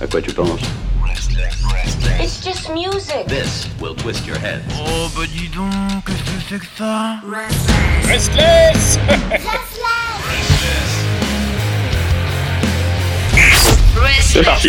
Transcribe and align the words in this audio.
À 0.00 0.06
quoi 0.06 0.20
tu 0.20 0.32
penses 0.32 0.60
It's 2.20 2.44
just 2.44 2.70
music. 2.70 3.26
This 3.28 3.68
will 3.80 3.94
twist 3.94 4.26
your 4.26 4.36
head. 4.36 4.60
Oh 4.78 5.08
bah 5.16 5.22
dis 5.26 5.48
donc, 5.48 5.70
qu'est-ce 6.06 6.22
que 6.22 6.40
c'est 6.48 6.58
que 6.58 6.66
ça 6.76 7.16
Restless 8.08 8.98
C'est 14.20 14.42
parti. 14.42 14.68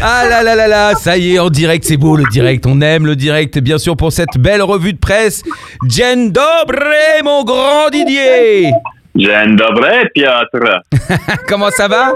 Ah 0.00 0.24
là 0.28 0.42
là 0.42 0.54
là 0.54 0.68
là, 0.68 0.94
ça 0.94 1.16
y 1.16 1.34
est, 1.34 1.38
en 1.38 1.50
direct, 1.50 1.84
c'est 1.84 1.96
beau 1.96 2.16
le 2.16 2.24
direct, 2.30 2.66
on 2.66 2.80
aime 2.80 3.06
le 3.06 3.16
direct, 3.16 3.58
bien 3.58 3.78
sûr, 3.78 3.96
pour 3.96 4.12
cette 4.12 4.36
belle 4.38 4.62
revue 4.62 4.92
de 4.92 4.98
presse. 4.98 5.42
Dobry, 5.82 7.22
mon 7.24 7.44
grand 7.44 7.90
Didier 7.90 8.72
Dzień 9.14 9.56
dobry, 9.56 10.08
Piotr. 10.14 10.80
Comment 11.48 11.70
ça 11.70 11.86
va? 11.86 12.12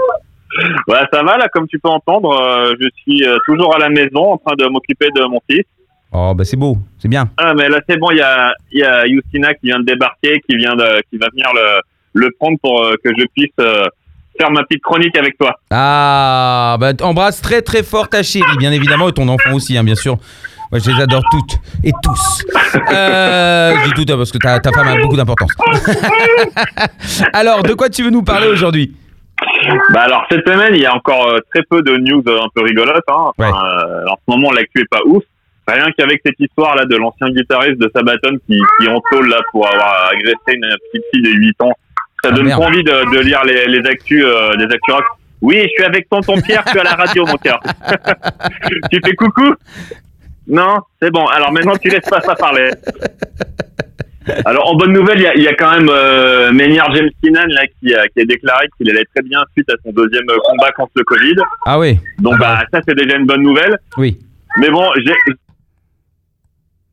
Ouais, 0.87 0.99
ça 1.11 1.23
va, 1.23 1.37
là, 1.37 1.47
comme 1.49 1.67
tu 1.67 1.79
peux 1.79 1.89
entendre, 1.89 2.31
euh, 2.31 2.73
je 2.79 2.87
suis 3.01 3.27
euh, 3.27 3.37
toujours 3.45 3.75
à 3.75 3.79
la 3.79 3.89
maison 3.89 4.33
en 4.33 4.37
train 4.37 4.55
de 4.57 4.65
m'occuper 4.65 5.07
de 5.15 5.23
mon 5.25 5.39
fils. 5.49 5.65
Oh 6.13 6.33
bah 6.33 6.45
c'est 6.45 6.55
beau, 6.57 6.77
c'est 6.99 7.09
bien. 7.09 7.29
Ah, 7.37 7.53
mais 7.53 7.67
là, 7.67 7.79
c'est 7.87 7.97
bon, 7.97 8.11
il 8.11 8.17
y 8.17 8.21
a, 8.21 8.53
y 8.71 8.81
a 8.81 9.05
Justina 9.07 9.53
qui 9.53 9.67
vient 9.67 9.79
de 9.79 9.85
débarquer, 9.85 10.41
qui, 10.49 10.55
vient 10.55 10.73
de, 10.75 11.01
qui 11.11 11.17
va 11.17 11.27
venir 11.31 11.47
le, 11.53 11.81
le 12.13 12.31
prendre 12.39 12.57
pour 12.61 12.81
euh, 12.81 12.95
que 13.03 13.09
je 13.17 13.25
puisse 13.35 13.53
faire 14.39 14.51
ma 14.51 14.63
petite 14.63 14.81
chronique 14.83 15.17
avec 15.17 15.37
toi. 15.37 15.59
Ah, 15.69 16.77
bah 16.79 16.93
embrasse 17.01 17.41
très 17.41 17.61
très 17.61 17.83
fort 17.83 18.07
ta 18.07 18.23
chérie, 18.23 18.57
bien 18.57 18.71
évidemment, 18.71 19.09
et 19.09 19.13
ton 19.13 19.27
enfant 19.27 19.53
aussi, 19.53 19.77
hein, 19.77 19.83
bien 19.83 19.95
sûr. 19.95 20.17
Moi, 20.71 20.79
je 20.83 20.91
les 20.91 21.01
adore 21.01 21.23
toutes 21.31 21.57
et 21.83 21.91
tous. 22.03 22.45
Euh, 22.91 23.73
je 23.79 23.85
dis 23.85 23.93
toutes 23.93 24.09
hein, 24.11 24.17
parce 24.17 24.31
que 24.31 24.37
ta, 24.37 24.59
ta 24.59 24.71
femme 24.71 24.87
a 24.87 24.97
beaucoup 25.01 25.15
d'importance. 25.15 25.51
Alors, 27.33 27.63
de 27.63 27.73
quoi 27.73 27.89
tu 27.89 28.03
veux 28.03 28.09
nous 28.09 28.23
parler 28.23 28.47
aujourd'hui? 28.47 28.93
Bah 29.93 30.01
alors, 30.01 30.25
cette 30.31 30.47
semaine, 30.47 30.73
il 30.75 30.81
y 30.81 30.85
a 30.85 30.93
encore 30.95 31.27
euh, 31.29 31.39
très 31.53 31.63
peu 31.69 31.81
de 31.81 31.97
news 31.97 32.23
euh, 32.27 32.39
un 32.41 32.47
peu 32.53 32.61
rigolotes. 32.63 33.03
Hein. 33.07 33.31
Enfin, 33.37 33.51
euh, 33.65 34.05
en 34.07 34.15
ce 34.15 34.21
moment, 34.35 34.51
l'actu 34.51 34.81
est 34.81 34.89
pas 34.89 35.01
ouf. 35.05 35.23
Rien 35.67 35.87
qu'avec 35.97 36.21
cette 36.25 36.39
histoire-là 36.39 36.85
de 36.85 36.95
l'ancien 36.95 37.27
guitariste 37.29 37.77
de 37.79 37.91
Sabaton 37.93 38.37
qui, 38.47 38.59
qui 38.79 38.87
en 38.87 39.01
tôle 39.11 39.27
là 39.29 39.39
pour 39.51 39.67
avoir 39.71 40.11
agressé 40.13 40.37
une 40.53 40.65
petite 40.91 41.03
fille 41.13 41.21
de 41.23 41.29
8 41.31 41.61
ans. 41.61 41.73
Ça 42.23 42.29
Ah, 42.31 42.35
donne 42.35 42.45
merde. 42.45 42.61
pas 42.61 42.67
envie 42.67 42.83
de, 42.83 43.13
de 43.15 43.19
lire 43.19 43.43
les, 43.43 43.65
les 43.67 43.85
actus, 43.89 44.23
euh, 44.25 44.53
les 44.57 44.63
actus 44.65 44.93
rock. 44.93 45.03
Oui, 45.41 45.61
je 45.63 45.67
suis 45.69 45.83
avec 45.83 46.07
tonton 46.09 46.39
Pierre, 46.41 46.63
je 46.65 46.71
suis 46.71 46.79
à 46.79 46.83
la 46.83 46.95
radio, 46.95 47.25
mon 47.25 47.35
cœur. 47.37 47.59
tu 48.91 48.99
fais 49.05 49.13
coucou? 49.15 49.53
Non, 50.47 50.77
c'est 51.01 51.11
bon. 51.11 51.25
Alors 51.27 51.51
maintenant, 51.51 51.75
tu 51.75 51.89
laisses 51.89 52.09
pas 52.09 52.21
ça 52.21 52.33
parler. 52.35 52.71
Alors, 54.45 54.69
en 54.71 54.75
bonne 54.75 54.93
nouvelle, 54.93 55.17
il 55.19 55.23
y 55.23 55.27
a, 55.27 55.35
il 55.35 55.43
y 55.43 55.47
a 55.47 55.53
quand 55.53 55.71
même 55.71 55.89
euh, 55.89 56.51
James 56.51 57.09
Keenan 57.23 57.45
là, 57.47 57.61
qui, 57.81 57.93
a, 57.93 58.07
qui 58.09 58.21
a 58.21 58.25
déclaré 58.25 58.67
qu'il 58.77 58.89
allait 58.89 59.05
très 59.15 59.23
bien 59.23 59.39
suite 59.53 59.69
à 59.69 59.75
son 59.83 59.91
deuxième 59.91 60.25
combat 60.45 60.71
contre 60.71 60.91
le 60.95 61.03
Covid. 61.03 61.35
Ah 61.65 61.79
oui, 61.79 61.99
Donc, 62.19 62.37
bah, 62.39 62.63
ça, 62.71 62.79
c'est 62.87 62.95
déjà 62.95 63.17
une 63.17 63.25
bonne 63.25 63.41
nouvelle. 63.43 63.77
oui. 63.97 64.19
Mais 64.59 64.69
bon, 64.69 64.89
j'ai 65.05 65.13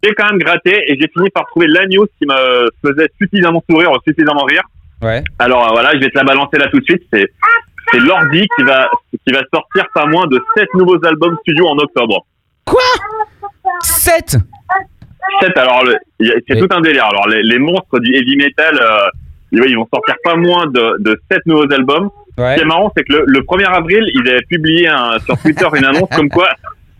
j'ai 0.03 0.12
quand 0.15 0.27
même 0.28 0.39
gratté 0.39 0.70
et 0.92 0.98
j'ai 1.00 1.09
fini 1.09 1.31
par 1.31 1.47
trouver 1.47 1.67
la 1.67 1.87
news 1.87 2.06
qui 2.19 2.27
me 2.27 2.69
faisait 2.84 3.09
suffisamment 3.19 3.62
sourire 3.70 3.91
ou 3.91 3.97
suffisamment 4.06 4.45
rire. 4.45 4.62
Ouais. 5.00 5.25
Alors 5.39 5.72
voilà, 5.72 5.92
je 5.95 5.98
vais 6.00 6.11
te 6.11 6.19
la 6.19 6.25
balancer 6.25 6.59
là 6.59 6.69
tout 6.69 6.78
de 6.81 6.84
suite. 6.84 7.03
C'est 7.11 7.27
c'est 7.91 8.00
l'ordi 8.00 8.47
qui 8.56 8.65
va 8.65 8.91
qui 9.27 9.33
va 9.33 9.41
sortir 9.53 9.87
pas 9.95 10.05
moins 10.05 10.27
de 10.27 10.39
sept 10.55 10.69
nouveaux 10.75 11.03
albums 11.06 11.39
studio 11.41 11.67
en 11.69 11.78
octobre. 11.78 12.27
7 13.83 14.37
Sept. 15.42 15.56
Alors 15.58 15.83
c'est 16.20 16.58
tout 16.58 16.69
un 16.70 16.80
délire. 16.80 17.05
Alors 17.05 17.28
les, 17.28 17.42
les 17.42 17.58
monstres 17.58 17.98
du 18.00 18.14
heavy 18.14 18.36
metal, 18.36 18.78
euh, 18.80 19.08
ils 19.66 19.77
vont 19.77 19.89
sortir 19.92 20.14
pas 20.25 20.36
moins 20.36 20.66
de, 20.66 20.97
de 21.00 21.20
sept 21.31 21.41
nouveaux 21.47 21.70
albums. 21.72 22.11
Ouais. 22.36 22.53
Ce 22.53 22.56
qui 22.56 22.62
est 22.62 22.66
marrant, 22.66 22.92
c'est 22.97 23.05
que 23.05 23.12
le, 23.12 23.25
le 23.27 23.41
1er 23.41 23.66
avril, 23.66 24.05
ils 24.12 24.28
avaient 24.28 24.42
publié 24.48 24.89
un- 24.89 25.19
sur 25.25 25.39
Twitter 25.39 25.66
une 25.77 25.84
annonce 25.84 26.08
comme 26.16 26.28
quoi 26.28 26.48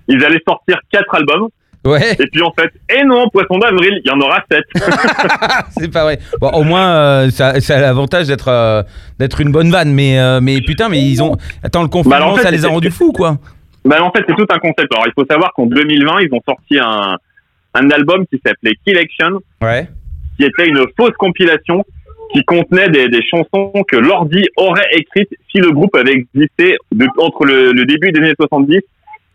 ils 0.08 0.25
allaient 0.25 0.42
sortir 0.47 0.78
quatre 0.92 1.14
albums. 1.14 1.48
Ouais, 1.86 2.12
Et 2.19 2.27
puis 2.28 2.41
en 2.42 2.50
fait, 2.59 2.71
et 2.88 3.04
non, 3.04 3.28
poisson 3.28 3.59
d'avril, 3.59 4.00
il 4.03 4.09
y 4.09 4.10
en 4.10 4.19
aura 4.21 4.43
sept. 4.50 4.65
c'est 5.78 5.93
pas 5.93 6.04
vrai. 6.04 6.19
Bon, 6.41 6.48
au 6.50 6.62
moins, 6.62 6.87
euh, 6.94 7.31
ça, 7.31 7.60
ça 7.60 7.77
a 7.77 7.81
l'avantage 7.81 8.27
d'être 8.28 8.48
euh, 8.48 8.82
d'être 9.19 9.41
une 9.41 9.53
bonne 9.53 9.71
vanne, 9.71 9.93
mais, 9.93 10.19
euh, 10.19 10.41
mais 10.41 10.60
putain, 10.62 10.88
mais 10.88 11.03
ils 11.03 11.22
ont. 11.22 11.37
Attends, 11.62 11.82
le 11.82 11.88
confinement, 11.88 12.10
Bah, 12.10 12.16
alors, 12.25 12.32
en 12.32 12.37
fait, 12.37 12.43
ça 12.44 12.50
les 12.50 12.65
a 12.65 12.69
rendus 12.69 12.91
fous, 12.91 13.12
quoi. 13.12 13.37
Bah, 13.84 14.03
en 14.03 14.10
fait, 14.12 14.25
c'est 14.27 14.34
tout 14.34 14.47
un 14.48 14.59
concept. 14.59 14.93
Alors, 14.94 15.04
il 15.06 15.12
faut 15.15 15.27
savoir 15.31 15.53
qu'en 15.53 15.66
2020, 15.66 16.21
ils 16.22 16.28
ont 16.32 16.41
sorti 16.48 16.78
un, 16.78 17.19
un 17.74 17.90
album 17.90 18.26
qui 18.26 18.40
s'appelait 18.44 18.74
Killection, 18.84 19.40
Ouais. 19.62 19.88
qui 20.38 20.44
était 20.44 20.66
une 20.68 20.84
fausse 20.98 21.14
compilation 21.18 21.84
qui 22.32 22.42
contenait 22.44 22.88
des, 22.88 23.08
des 23.08 23.22
chansons 23.22 23.72
que 23.86 23.96
Lordi 23.96 24.42
aurait 24.56 24.88
écrites 24.92 25.30
si 25.50 25.58
le 25.58 25.70
groupe 25.70 25.94
avait 25.94 26.12
existé 26.12 26.76
de- 26.92 27.06
entre 27.18 27.44
le, 27.44 27.72
le 27.72 27.84
début 27.84 28.10
des 28.12 28.20
années 28.20 28.34
70 28.38 28.80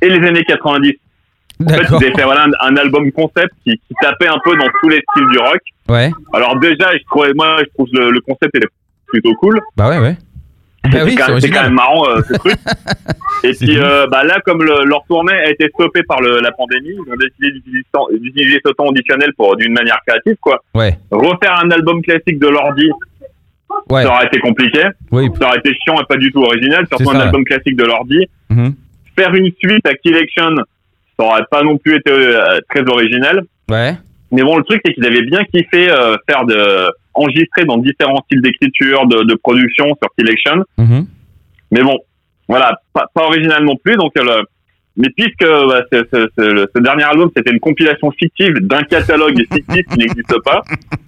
et 0.01 0.09
les 0.09 0.27
années 0.27 0.43
90. 0.43 0.93
En 1.65 1.69
fait, 1.69 1.81
ils 2.01 2.15
fait 2.15 2.23
voilà, 2.23 2.45
un, 2.45 2.67
un 2.69 2.75
album 2.77 3.11
concept 3.11 3.51
qui, 3.65 3.71
qui 3.73 3.93
tapait 4.01 4.27
un 4.27 4.39
peu 4.43 4.55
dans 4.57 4.67
tous 4.81 4.89
les 4.89 5.01
styles 5.11 5.27
du 5.31 5.37
rock. 5.37 5.59
Ouais. 5.89 6.09
Alors 6.33 6.57
déjà, 6.59 6.91
je 6.93 7.03
trouvais, 7.09 7.31
moi, 7.35 7.57
je 7.59 7.65
trouve 7.73 7.87
le, 7.93 8.11
le 8.11 8.21
concept 8.21 8.55
était 8.55 8.67
plutôt 9.07 9.33
cool. 9.35 9.59
Bah 9.77 9.89
ouais, 9.89 9.99
ouais. 9.99 10.17
Bah 10.91 10.99
oui, 11.03 11.15
c'est 11.17 11.39
c'est 11.41 11.49
quand, 11.49 11.63
même 11.63 11.73
marrant 11.73 12.07
euh, 12.09 12.21
ce 12.27 12.33
truc. 12.39 12.55
Et 13.43 13.53
puis 13.53 13.77
euh, 13.79 14.05
bah 14.07 14.23
là, 14.23 14.39
comme 14.45 14.63
le- 14.63 14.85
leur 14.85 15.03
tournée 15.07 15.33
a 15.33 15.49
été 15.49 15.69
stoppée 15.69 16.03
par 16.03 16.21
le- 16.21 16.39
la 16.41 16.51
pandémie, 16.51 16.89
ils 16.95 17.11
ont 17.13 17.15
décidé 17.15 17.59
d'utiliser 18.19 18.59
ce 18.65 18.71
temps 18.73 18.89
additionnel 18.89 19.31
pour 19.37 19.55
d'une 19.55 19.73
manière 19.73 19.99
créative, 20.05 20.35
quoi. 20.41 20.61
Ouais. 20.75 20.97
Refaire 21.11 21.59
un 21.63 21.71
album 21.71 22.01
classique 22.01 22.39
de 22.39 22.47
l'ordi, 22.47 22.89
Ouais. 23.89 24.03
ça 24.03 24.09
aurait 24.13 24.25
été 24.25 24.39
compliqué, 24.39 24.81
Oui. 25.11 25.27
ça 25.39 25.47
aurait 25.47 25.59
été 25.59 25.73
chiant 25.83 25.95
et 26.01 26.05
pas 26.07 26.17
du 26.17 26.31
tout 26.31 26.41
original, 26.41 26.85
surtout 26.87 27.09
un 27.11 27.19
album 27.19 27.43
classique 27.45 27.75
de 27.77 27.85
l'ordi. 27.85 28.25
Mhm. 28.49 28.73
Faire 29.17 29.33
une 29.35 29.51
suite 29.63 29.85
à 29.87 29.93
Killection, 29.93 30.55
ça 31.19 31.25
aurait 31.25 31.45
pas 31.51 31.63
non 31.63 31.77
plus 31.77 31.95
été 31.95 32.11
euh, 32.11 32.59
très 32.69 32.81
original. 32.89 33.43
Ouais. 33.69 33.93
Mais 34.31 34.41
bon, 34.43 34.57
le 34.57 34.63
truc, 34.63 34.81
c'est 34.85 34.93
qu'ils 34.93 35.05
avaient 35.05 35.23
bien 35.23 35.43
kiffé 35.45 35.89
euh, 35.89 36.15
faire 36.29 36.45
de 36.45 36.89
enregistrer 37.13 37.65
dans 37.65 37.77
différents 37.77 38.21
styles 38.25 38.41
d'écriture, 38.41 39.05
de, 39.07 39.23
de 39.23 39.35
production 39.35 39.85
sur 40.01 40.09
Killection. 40.17 40.63
Mhm. 40.77 41.05
Mais 41.71 41.81
bon, 41.83 41.97
voilà, 42.49 42.77
pas, 42.93 43.05
pas 43.13 43.23
original 43.27 43.63
non 43.63 43.77
plus. 43.77 43.95
Donc, 43.95 44.11
euh, 44.17 44.23
le- 44.23 44.43
mais 44.97 45.07
puisque 45.15 45.45
bah, 45.45 45.81
ce, 45.91 45.99
ce- 46.11 46.27
ce- 46.37 46.41
le- 46.51 46.67
ce 46.75 46.81
dernier 46.81 47.03
album 47.03 47.29
c'était 47.35 47.51
une 47.51 47.59
compilation 47.61 48.11
fictive 48.11 48.53
d'un 48.59 48.81
catalogue 48.83 49.37
fictif 49.53 49.85
qui 49.91 49.97
n'existe 49.99 50.35
pas, 50.43 50.61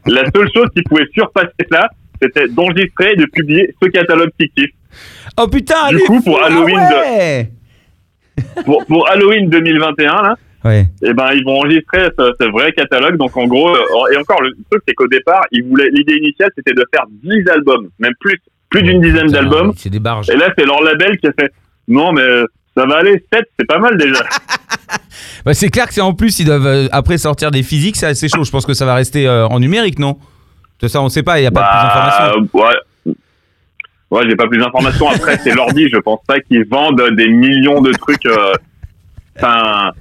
la 0.05 0.23
seule 0.33 0.49
chose 0.55 0.67
qui 0.75 0.81
pouvait 0.83 1.07
surpasser 1.13 1.49
cela, 1.69 1.89
c'était 2.21 2.47
d'enregistrer 2.47 3.11
et 3.13 3.15
de 3.17 3.25
publier 3.25 3.73
ce 3.81 3.89
catalogue 3.89 4.29
fictif. 4.39 4.67
Oh 5.37 5.47
putain, 5.47 5.89
Du 5.89 5.97
coup, 5.99 6.21
pour 6.21 6.41
Halloween 6.41 6.77
ah 6.79 6.93
ouais. 7.01 7.49
Pour, 8.65 8.85
pour 8.85 9.09
Halloween 9.09 9.49
2021, 9.49 10.07
là, 10.21 10.35
Ouais. 10.63 10.85
eh 11.03 11.11
ben 11.13 11.31
ils 11.33 11.43
vont 11.43 11.57
enregistrer 11.57 12.09
ce, 12.19 12.33
ce 12.39 12.47
vrai 12.51 12.71
catalogue. 12.73 13.17
Donc 13.17 13.35
en 13.35 13.45
gros, 13.47 13.75
euh, 13.75 14.13
et 14.13 14.17
encore 14.17 14.41
le 14.43 14.51
truc 14.69 14.83
c'est 14.87 14.93
qu'au 14.93 15.07
départ, 15.07 15.41
ils 15.51 15.63
voulaient 15.63 15.89
l'idée 15.91 16.17
initiale 16.17 16.51
c'était 16.55 16.73
de 16.73 16.85
faire 16.93 17.05
10 17.23 17.49
albums, 17.49 17.89
même 17.97 18.13
plus, 18.19 18.37
plus 18.71 18.81
d'une 18.83 19.01
dizaine 19.01 19.27
d'albums. 19.27 19.73
C'est 19.77 19.89
des 19.91 19.99
barges. 19.99 20.29
Et 20.31 20.35
là, 20.35 20.49
c'est 20.57 20.65
leur 20.65 20.81
label 20.81 21.17
qui 21.19 21.27
a 21.27 21.31
fait 21.39 21.51
non 21.87 22.11
mais 22.13 22.23
ça 22.75 22.85
va 22.85 22.97
aller 22.97 23.23
7, 23.31 23.43
c'est 23.59 23.67
pas 23.67 23.77
mal 23.79 23.97
déjà. 23.97 24.23
Bah, 25.45 25.53
c'est 25.55 25.69
clair 25.69 25.87
que 25.87 25.93
c'est 25.93 26.01
en 26.01 26.13
plus, 26.13 26.39
ils 26.39 26.45
doivent 26.45 26.67
euh, 26.67 26.87
après 26.91 27.17
sortir 27.17 27.49
des 27.49 27.63
physiques, 27.63 27.95
c'est 27.95 28.05
assez 28.05 28.27
chaud. 28.29 28.43
Je 28.43 28.51
pense 28.51 28.65
que 28.65 28.73
ça 28.75 28.85
va 28.85 28.93
rester 28.93 29.27
euh, 29.27 29.47
en 29.47 29.59
numérique, 29.59 29.97
non? 29.97 30.17
De 30.79 30.87
ça, 30.87 31.01
on 31.01 31.09
sait 31.09 31.23
pas, 31.23 31.39
il 31.39 31.41
n'y 31.41 31.47
a 31.47 31.51
pas 31.51 31.63
plus 31.63 31.87
d'informations. 31.87 32.49
Bah, 32.53 32.69
ouais. 33.05 33.13
Ouais, 34.11 34.29
j'ai 34.29 34.35
pas 34.35 34.47
plus 34.47 34.59
d'informations. 34.59 35.09
Après, 35.09 35.37
c'est 35.39 35.55
l'ordi. 35.55 35.89
Je 35.91 35.97
pense 35.97 36.19
pas 36.27 36.39
qu'ils 36.41 36.65
vendent 36.67 37.01
des 37.15 37.27
millions 37.29 37.81
de 37.81 37.91
trucs. 37.93 38.25
euh, 38.27 38.53
Enfin, 39.37 39.91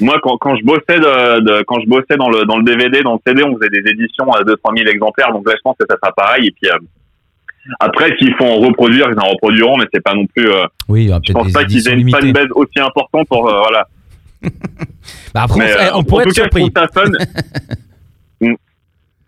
moi, 0.00 0.18
quand, 0.22 0.36
quand 0.38 0.56
je 0.56 0.64
bossais 0.64 0.98
de, 0.98 1.40
de- 1.40 1.62
quand 1.66 1.80
je 1.80 1.86
bossais 1.88 2.16
dans 2.18 2.28
le 2.28 2.44
dans 2.44 2.58
le 2.58 2.64
DVD, 2.64 3.00
dans 3.02 3.14
le 3.14 3.20
CD, 3.26 3.42
on 3.44 3.56
faisait 3.56 3.70
des 3.70 3.88
éditions 3.90 4.30
à 4.32 4.42
2 4.44 4.56
3000 4.56 4.86
exemplaires. 4.88 5.32
Donc 5.32 5.46
là, 5.48 5.54
je 5.56 5.60
pense 5.62 5.76
que 5.78 5.86
ça 5.88 5.96
sera 6.02 6.12
pareil. 6.12 6.48
Et 6.48 6.50
puis 6.60 6.70
euh, 6.70 6.76
après, 7.78 8.16
s'il 8.18 8.34
faut 8.36 8.44
en 8.44 8.56
reproduire, 8.56 9.08
ils 9.10 9.18
en 9.20 9.30
reproduiront, 9.30 9.76
mais 9.76 9.84
c'est 9.92 10.02
pas 10.02 10.14
non 10.14 10.26
plus. 10.26 10.48
euh, 10.48 10.64
Oui, 10.88 11.10
je 11.24 11.32
pense 11.32 11.52
pas 11.52 11.64
qu'ils 11.64 11.86
aient 11.88 11.92
une 11.98 12.10
fanbase 12.10 12.48
aussi 12.54 12.80
importante 12.80 13.26
pour 13.28 13.48
euh, 13.48 13.58
voilà. 13.60 13.86
Bah, 15.34 15.42
après, 15.42 15.58
Mais, 15.60 15.72
euh, 15.72 15.90
on 15.94 16.02
pourrait 16.02 16.22
en 16.26 16.30
tout 16.30 16.30
être 16.30 16.36
cas, 16.36 16.42
surpris. 16.42 16.64
je 16.64 16.70
trouve 16.70 16.88
ça 16.88 17.02
fun. 17.02 17.10
Mm. 18.42 18.54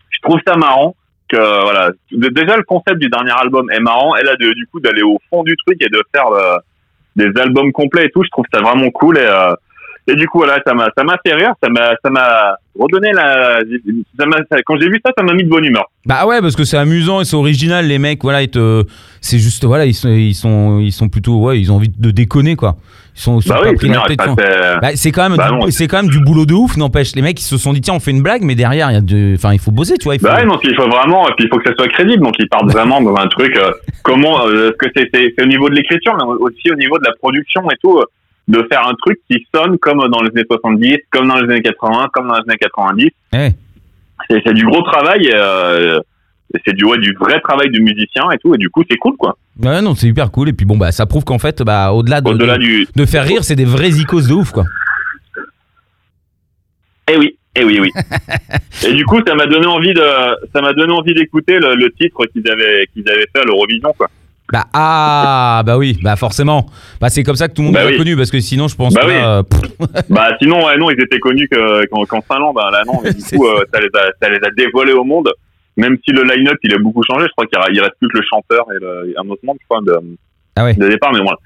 je 0.09 0.19
trouve 0.23 0.39
ça 0.47 0.55
marrant 0.55 0.95
que 1.29 1.37
voilà. 1.37 1.91
Déjà, 2.11 2.57
le 2.57 2.63
concept 2.63 2.97
du 2.97 3.09
dernier 3.09 3.31
album 3.39 3.69
est 3.71 3.79
marrant. 3.79 4.15
Et 4.15 4.23
là, 4.23 4.35
de- 4.35 4.53
du 4.53 4.65
coup, 4.71 4.79
d'aller 4.79 5.03
au 5.03 5.19
fond 5.29 5.43
du 5.43 5.55
truc 5.57 5.77
et 5.81 5.87
de 5.89 6.01
faire 6.13 6.27
euh, 6.27 6.57
des 7.15 7.29
albums 7.39 7.71
complets 7.71 8.05
et 8.05 8.09
tout, 8.09 8.23
je 8.23 8.29
trouve 8.29 8.45
ça 8.51 8.59
vraiment 8.61 8.89
cool. 8.89 9.19
Et, 9.19 9.21
Et 10.07 10.15
du 10.15 10.27
coup, 10.27 10.39
voilà, 10.39 10.59
ça 10.67 10.73
m'a, 10.73 10.89
ça 10.97 11.03
m'a 11.05 11.17
fait 11.25 11.33
rire, 11.33 11.53
ça 11.63 11.69
m'a, 11.69 11.91
ça 12.03 12.09
m'a 12.09 12.57
redonné 12.77 13.11
la, 13.13 13.59
ça 14.19 14.25
m'a, 14.25 14.37
ça- 14.51 14.57
quand 14.65 14.75
j'ai 14.79 14.89
vu 14.89 14.99
ça, 15.05 15.13
ça 15.17 15.23
m'a 15.23 15.33
mis 15.33 15.43
de 15.45 15.49
bonne 15.49 15.63
humeur. 15.63 15.85
Bah 16.05 16.25
ouais, 16.25 16.41
parce 16.41 16.57
que 16.57 16.65
c'est 16.65 16.75
amusant 16.77 17.21
et 17.21 17.25
c'est 17.25 17.37
original, 17.37 17.87
les 17.87 17.99
mecs, 17.99 18.21
voilà, 18.21 18.41
ils 18.41 18.49
te... 18.49 18.83
c'est 19.21 19.37
juste, 19.39 19.63
voilà, 19.63 19.85
ils 19.85 19.93
sont, 19.93 20.09
ils 20.09 20.33
sont, 20.35 20.79
ils 20.79 20.91
sont 20.91 21.07
plutôt, 21.07 21.37
ouais, 21.39 21.57
ils 21.59 21.71
ont 21.71 21.75
envie 21.75 21.87
de 21.87 22.11
déconner, 22.11 22.57
quoi. 22.57 22.75
Ils 23.15 23.21
sont, 23.21 23.39
Bah 23.47 23.59
oui, 23.63 23.75
pris 23.75 23.87
c'est 23.87 23.93
bien, 23.93 24.01
tête. 24.01 24.19
ça, 24.21 24.35
c'est- 24.37 24.79
Bah, 24.81 24.89
c'est 24.95 25.11
quand 25.13 25.29
même, 25.29 25.37
Bah 25.37 25.49
du, 25.65 25.71
c'est 25.71 25.87
quand 25.87 26.01
même 26.01 26.11
du 26.11 26.19
boulot 26.19 26.45
de 26.45 26.53
ouf, 26.53 26.75
n'empêche. 26.75 27.15
Les 27.15 27.21
mecs, 27.21 27.39
ils 27.39 27.43
se 27.43 27.57
sont 27.57 27.71
dit, 27.71 27.79
tiens, 27.79 27.93
on 27.93 27.99
fait 28.01 28.11
une 28.11 28.23
blague, 28.23 28.41
mais 28.41 28.55
derrière, 28.55 28.91
il 28.91 28.95
y 28.95 28.97
a 28.97 29.01
de, 29.01 29.35
enfin, 29.37 29.53
il 29.53 29.59
faut 29.59 29.71
bosser, 29.71 29.93
tu 29.97 30.05
vois. 30.05 30.15
Il 30.15 30.19
faut... 30.19 30.27
Bah 30.27 30.35
ouais, 30.35 30.45
donc 30.45 30.59
il 30.65 30.75
faut 30.75 30.89
vraiment, 30.89 31.29
et 31.29 31.31
puis 31.37 31.45
il 31.45 31.49
faut 31.49 31.59
que 31.59 31.69
ça 31.69 31.75
soit 31.77 31.87
crédible. 31.87 32.23
Donc 32.23 32.33
ils 32.39 32.49
partent 32.49 32.69
vraiment 32.71 32.99
dans 33.01 33.15
un 33.15 33.27
truc. 33.27 33.55
euh, 33.55 33.71
comment 34.01 34.45
euh, 34.47 34.71
que 34.77 34.87
c'est 34.95 35.07
c'est 35.13 35.33
c'est 35.37 35.43
au 35.43 35.47
niveau 35.47 35.69
de 35.69 35.75
l'écriture, 35.75 36.13
mais 36.17 36.23
aussi 36.25 36.71
au 36.71 36.75
niveau 36.75 36.97
de 36.97 37.03
la 37.05 37.13
production 37.21 37.61
et 37.71 37.75
tout, 37.81 37.99
euh, 37.99 38.03
de 38.47 38.65
faire 38.71 38.87
un 38.87 38.93
truc 38.95 39.19
qui 39.29 39.45
sonne 39.53 39.77
comme 39.79 39.99
dans 40.09 40.21
les 40.21 40.29
années 40.29 40.45
70, 40.49 40.97
comme 41.11 41.27
dans 41.29 41.35
les 41.39 41.49
années 41.51 41.61
80, 41.61 42.09
comme 42.13 42.27
dans 42.27 42.35
les 42.35 42.41
années 42.49 42.57
90. 42.59 43.09
Ouais. 43.33 43.53
C'est 44.29 44.53
du 44.53 44.65
gros 44.65 44.81
travail. 44.83 45.29
euh, 45.33 45.99
c'est 46.65 46.73
du 46.75 46.85
ouais, 46.85 46.99
du 46.99 47.15
vrai 47.19 47.39
travail 47.41 47.69
du 47.71 47.81
musicien 47.81 48.29
et 48.31 48.37
tout. 48.37 48.53
Et 48.53 48.57
du 48.57 48.69
coup, 48.69 48.83
c'est 48.89 48.97
cool 48.97 49.15
quoi. 49.17 49.37
Ouais, 49.61 49.81
non, 49.81 49.95
c'est 49.95 50.07
hyper 50.07 50.29
cool. 50.31 50.49
Et 50.49 50.53
puis 50.53 50.65
bon, 50.65 50.77
bah, 50.77 50.91
ça 50.91 51.05
prouve 51.05 51.23
qu'en 51.23 51.39
fait, 51.39 51.61
bah, 51.63 51.91
au-delà 51.93 52.21
de, 52.21 52.31
de, 52.33 52.57
du. 52.57 52.87
de 52.95 53.05
faire 53.05 53.23
rire, 53.25 53.43
c'est 53.43 53.55
des 53.55 53.65
vrais 53.65 53.89
icônes 53.91 54.27
de 54.27 54.33
ouf, 54.33 54.51
quoi. 54.51 54.63
Eh 57.11 57.17
oui, 57.17 57.37
eh 57.55 57.63
oui, 57.63 57.79
oui. 57.81 57.89
et 58.87 58.93
du 58.93 59.05
coup, 59.05 59.19
ça 59.25 59.35
m'a 59.35 59.45
donné 59.45 59.65
envie 59.67 59.93
de, 59.93 60.01
ça 60.53 60.61
m'a 60.61 60.73
donné 60.73 60.93
envie 60.93 61.13
d'écouter 61.13 61.59
le, 61.59 61.75
le 61.75 61.91
titre 61.91 62.25
qu'ils 62.31 62.49
avaient, 62.49 62.87
qu'ils 62.93 63.07
avaient 63.09 63.27
fait 63.33 63.41
à 63.41 63.45
l'Eurovision, 63.45 63.93
quoi. 63.97 64.07
Bah, 64.53 64.65
ah, 64.71 65.63
bah 65.65 65.77
oui, 65.79 65.97
bah 66.03 66.15
forcément. 66.15 66.67
Bah, 67.01 67.09
c'est 67.09 67.23
comme 67.23 67.35
ça 67.35 67.47
que 67.47 67.53
tout 67.55 67.63
le 67.63 67.69
monde 67.69 67.73
Bah 67.75 67.85
oui. 67.87 67.97
connu, 67.97 68.15
parce 68.15 68.29
que 68.29 68.39
sinon, 68.39 68.67
je 68.67 68.75
pense 68.75 68.93
Bah 68.93 69.01
oui. 69.07 69.13
euh, 69.15 69.41
bah 70.09 70.27
sinon, 70.39 70.63
ouais, 70.63 70.77
non, 70.77 70.91
ils 70.91 71.01
étaient 71.01 71.17
connus 71.17 71.49
que- 71.49 71.85
qu'en 71.87 72.21
Finlande, 72.21 72.57
hein, 72.61 72.69
là 72.71 72.83
non. 72.85 72.99
Mais 73.03 73.11
du 73.13 73.23
coup, 73.23 73.47
euh, 73.47 73.63
ça 73.73 73.79
les 73.79 73.87
a, 73.87 74.11
ça 74.21 74.29
les 74.29 74.37
a 74.37 74.51
dévoilés 74.55 74.93
au 74.93 75.03
monde. 75.03 75.29
Même 75.75 75.97
si 76.05 76.11
le 76.13 76.21
line-up 76.21 76.57
il 76.61 76.71
a 76.71 76.77
beaucoup 76.77 77.01
changé, 77.03 77.25
je 77.25 77.31
crois 77.31 77.47
qu'il 77.47 77.75
il 77.75 77.81
reste 77.81 77.95
plus 77.99 78.07
que 78.09 78.17
le 78.19 78.23
chanteur 78.29 78.63
et, 78.75 78.79
le, 78.79 79.09
et 79.09 79.13
un 79.17 79.27
autre 79.27 79.41
membre, 79.43 79.57
je 79.59 79.65
crois, 79.67 79.81
de, 79.81 79.97
Ah 80.55 80.65
ouais. 80.65 80.75
de 80.75 80.87
départ. 80.87 81.11
Mais 81.13 81.19
voilà. 81.21 81.37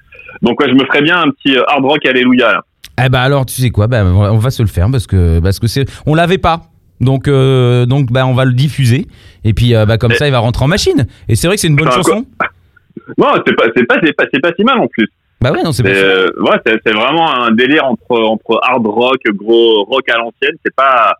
Donc 0.42 0.60
ouais, 0.60 0.66
je 0.68 0.74
me 0.74 0.84
ferais 0.84 1.00
bien 1.00 1.18
un 1.18 1.30
petit 1.30 1.56
euh, 1.56 1.62
hard 1.66 1.82
rock 1.86 2.04
alléluia. 2.04 2.52
Là. 2.52 2.60
Eh 3.02 3.08
bah 3.08 3.22
alors, 3.22 3.46
tu 3.46 3.54
sais 3.62 3.70
quoi, 3.70 3.86
bah, 3.86 4.04
on 4.04 4.36
va- 4.36 4.50
se 4.50 4.60
le 4.62 4.68
faire 4.68 4.88
parce 4.92 5.06
que 5.06 5.40
parce 5.40 5.58
que 5.58 5.66
c'est, 5.66 5.86
on 6.04 6.14
l'avait 6.14 6.36
pas. 6.36 6.64
Donc 7.00 7.26
euh, 7.26 7.86
donc 7.86 8.12
bah 8.12 8.26
on 8.26 8.34
va 8.34 8.44
le 8.44 8.52
diffuser 8.52 9.06
et 9.44 9.54
puis 9.54 9.74
euh, 9.74 9.86
bah 9.86 9.96
comme 9.98 10.10
Mais- 10.10 10.16
ça 10.18 10.26
il 10.26 10.32
va 10.32 10.40
rentrer 10.40 10.64
en 10.64 10.68
machine. 10.68 11.06
Et 11.28 11.36
c'est 11.36 11.46
vrai 11.46 11.56
que 11.56 11.60
c'est 11.62 11.68
une 11.68 11.76
bonne 11.76 11.90
chanson. 11.90 12.26
Non, 13.16 13.28
c'est 13.46 13.54
pas, 13.56 13.64
c'est 13.76 13.84
pas, 13.86 13.96
c'est 14.02 14.12
pas, 14.12 14.24
c'est 14.32 14.40
pas 14.40 14.50
si 14.56 14.64
mal 14.64 14.78
en 14.78 14.86
plus. 14.88 15.08
Bah 15.40 15.52
ouais 15.52 15.62
non 15.62 15.70
c'est 15.72 15.82
pas. 15.84 15.88
Euh, 15.90 16.28
ouais, 16.40 16.56
c'est, 16.66 16.74
c'est 16.84 16.92
vraiment 16.92 17.32
un 17.32 17.52
délire 17.52 17.84
entre 17.86 18.20
entre 18.20 18.60
hard 18.62 18.84
rock, 18.86 19.20
gros 19.34 19.84
rock 19.84 20.08
à 20.08 20.18
l'ancienne. 20.18 20.56
C'est 20.64 20.74
pas, 20.74 21.14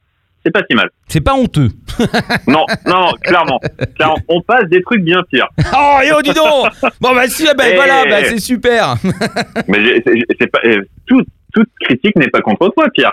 c'est 0.44 0.50
pas 0.52 0.62
si 0.68 0.74
mal. 0.76 0.90
C'est 1.08 1.20
pas 1.20 1.34
honteux. 1.34 1.68
Non, 2.46 2.64
non, 2.86 3.00
non, 3.06 3.12
clairement, 3.22 3.60
clairement, 3.96 4.16
on 4.28 4.40
passe 4.40 4.68
des 4.68 4.82
trucs 4.82 5.02
bien 5.02 5.22
pires. 5.30 5.48
Oh 5.74 5.98
yo 6.04 6.20
dis 6.22 6.32
donc. 6.32 6.66
Bon 7.00 7.14
bah 7.14 7.26
si 7.28 7.44
bah 7.56 7.64
voilà 7.74 8.04
bah 8.06 8.24
c'est 8.24 8.38
super. 8.40 8.94
Mais 9.68 9.84
j'ai- 9.84 10.02
c'est, 10.06 10.14
c'est 10.40 10.46
pas, 10.46 10.60
euh, 10.64 10.80
tout, 11.06 11.22
toute 11.52 11.68
critique 11.80 12.16
n'est 12.16 12.28
pas 12.28 12.40
contre 12.40 12.68
toi, 12.70 12.86
Pierre. 12.94 13.12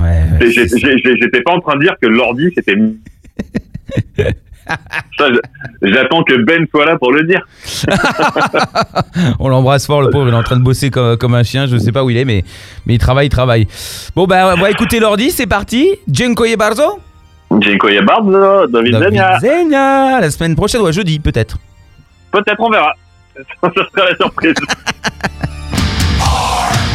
Ouais. 0.00 0.22
J'ai- 0.50 0.66
J'étais 1.20 1.42
pas 1.42 1.52
en 1.52 1.60
train 1.60 1.76
de 1.76 1.82
dire 1.82 1.94
que 2.00 2.06
l'ordi 2.08 2.50
c'était. 2.54 2.76
Ça, 5.18 5.26
j'attends 5.82 6.22
que 6.22 6.42
Ben 6.44 6.66
soit 6.70 6.86
là 6.86 6.96
pour 6.96 7.12
le 7.12 7.24
dire. 7.24 7.44
On 9.38 9.48
l'embrasse 9.48 9.86
fort 9.86 10.02
le 10.02 10.10
pauvre, 10.10 10.28
il 10.28 10.34
est 10.34 10.36
en 10.36 10.42
train 10.42 10.56
de 10.56 10.62
bosser 10.62 10.90
comme, 10.90 11.16
comme 11.16 11.34
un 11.34 11.42
chien, 11.42 11.66
je 11.66 11.76
sais 11.76 11.92
pas 11.92 12.04
où 12.04 12.10
il 12.10 12.16
est 12.16 12.24
mais 12.24 12.44
mais 12.86 12.94
il 12.94 12.98
travaille, 12.98 13.26
il 13.26 13.30
travaille. 13.30 13.66
Bon 14.14 14.26
bah 14.26 14.54
écouter 14.70 15.00
l'ordi, 15.00 15.30
c'est 15.30 15.46
parti. 15.46 15.88
Dziękuję 16.08 16.56
bardzo. 16.56 16.98
Dziękuję 17.58 18.02
bardzo, 18.02 18.66
do 18.68 18.82
widzenia. 18.82 19.28
Do 19.28 19.34
widzenia. 19.34 20.20
La 20.20 20.30
semaine 20.30 20.56
prochaine 20.56 20.82
ou 20.82 20.86
à 20.86 20.92
jeudi 20.92 21.20
peut-être. 21.20 21.56
Peut-être 22.30 22.60
on 22.60 22.70
verra. 22.70 22.92
Ça 23.62 23.70
sera 23.74 24.10
la 24.10 24.16
surprise. 24.16 24.54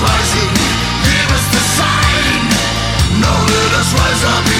rising, 0.00 0.52
give 1.04 1.28
us 1.36 1.46
the 1.52 1.62
sign. 1.76 2.42
Know 3.20 3.38
let 3.52 3.72
us 3.80 3.92
rise 3.92 4.24
up. 4.24 4.59